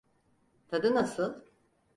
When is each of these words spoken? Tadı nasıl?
Tadı 0.67 0.95
nasıl? 0.95 1.41